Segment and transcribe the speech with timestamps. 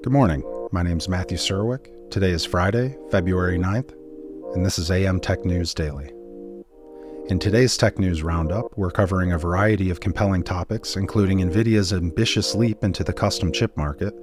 [0.00, 0.44] Good morning.
[0.70, 2.10] My name is Matthew Surowiec.
[2.12, 3.92] Today is Friday, February 9th,
[4.54, 6.12] and this is AM Tech News Daily.
[7.26, 12.54] In today's Tech News Roundup, we're covering a variety of compelling topics, including NVIDIA's ambitious
[12.54, 14.14] leap into the custom chip market,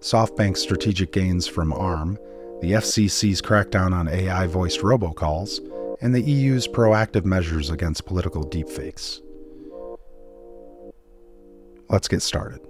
[0.00, 2.14] SoftBank's strategic gains from ARM,
[2.60, 5.58] the FCC's crackdown on AI voiced robocalls,
[6.00, 9.22] and the EU's proactive measures against political deepfakes.
[11.90, 12.60] Let's get started.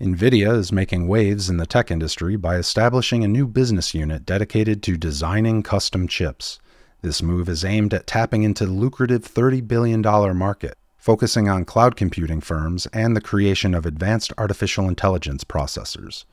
[0.00, 4.82] NVIDIA is making waves in the tech industry by establishing a new business unit dedicated
[4.82, 6.58] to designing custom chips.
[7.02, 10.00] This move is aimed at tapping into the lucrative $30 billion
[10.34, 16.24] market, focusing on cloud computing firms and the creation of advanced artificial intelligence processors.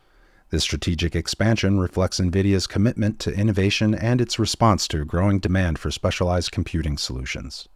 [0.50, 5.92] This strategic expansion reflects NVIDIA's commitment to innovation and its response to growing demand for
[5.92, 7.68] specialized computing solutions.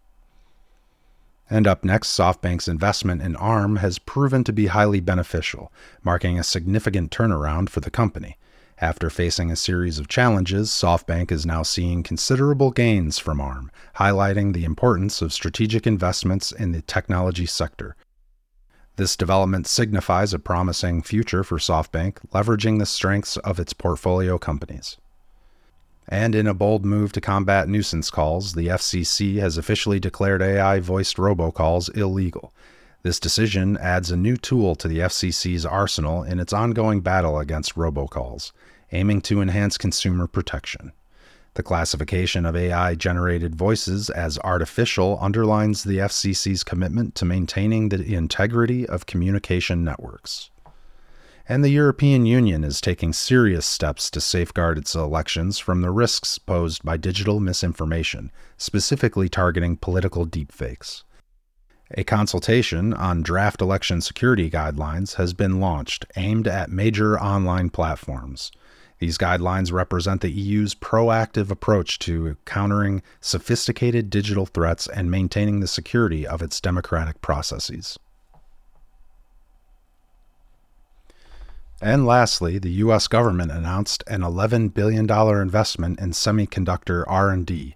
[1.51, 5.69] And up next, SoftBank's investment in ARM has proven to be highly beneficial,
[6.01, 8.37] marking a significant turnaround for the company.
[8.77, 14.53] After facing a series of challenges, SoftBank is now seeing considerable gains from ARM, highlighting
[14.53, 17.97] the importance of strategic investments in the technology sector.
[18.95, 24.95] This development signifies a promising future for SoftBank, leveraging the strengths of its portfolio companies.
[26.11, 30.81] And in a bold move to combat nuisance calls, the FCC has officially declared AI
[30.81, 32.53] voiced robocalls illegal.
[33.01, 37.75] This decision adds a new tool to the FCC's arsenal in its ongoing battle against
[37.75, 38.51] robocalls,
[38.91, 40.91] aiming to enhance consumer protection.
[41.53, 48.15] The classification of AI generated voices as artificial underlines the FCC's commitment to maintaining the
[48.15, 50.51] integrity of communication networks
[51.51, 56.37] and the European Union is taking serious steps to safeguard its elections from the risks
[56.37, 61.03] posed by digital misinformation, specifically targeting political deepfakes.
[61.95, 68.53] A consultation on draft election security guidelines has been launched aimed at major online platforms.
[68.99, 75.67] These guidelines represent the EU's proactive approach to countering sophisticated digital threats and maintaining the
[75.67, 77.99] security of its democratic processes.
[81.81, 87.75] And lastly, the US government announced an $11 billion investment in semiconductor R&D,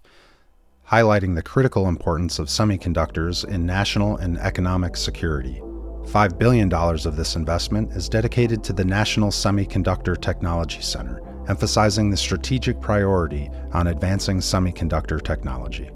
[0.88, 5.60] highlighting the critical importance of semiconductors in national and economic security.
[6.04, 12.16] $5 billion of this investment is dedicated to the National Semiconductor Technology Center, emphasizing the
[12.16, 15.90] strategic priority on advancing semiconductor technology.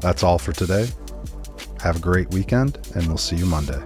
[0.00, 0.88] That's all for today.
[1.82, 3.82] Have a great weekend, and we'll see you Monday.